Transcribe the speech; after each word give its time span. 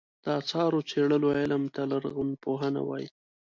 د 0.23 0.25
اثارو 0.39 0.79
څېړلو 0.89 1.29
علم 1.39 1.63
ته 1.75 1.81
لرغونپوهنه 1.91 2.81
وایې. 2.87 3.09